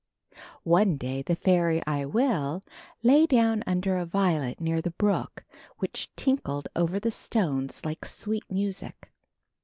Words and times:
One 0.63 0.97
day 0.97 1.21
the 1.21 1.35
fairy, 1.35 1.79
I 1.85 2.05
Will, 2.05 2.63
lay 3.03 3.27
down 3.27 3.63
under 3.67 3.97
a 3.97 4.05
violet 4.07 4.59
near 4.59 4.81
the 4.81 4.89
brook 4.89 5.43
which 5.77 6.09
tinkled 6.15 6.67
over 6.75 6.99
the 6.99 7.11
stones 7.11 7.85
like 7.85 8.05
sweet 8.07 8.49
music. 8.49 9.11